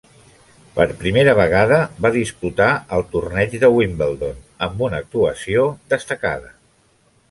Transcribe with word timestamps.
Per 0.77 0.87
primera 1.01 1.35
vegada 1.39 1.77
va 2.07 2.11
disputar 2.17 2.71
el 2.99 3.07
torneig 3.13 3.55
de 3.67 3.71
Wimbledon 3.77 4.43
amb 4.69 4.85
una 4.89 5.05
actuació 5.07 5.71
destacada. 5.97 6.57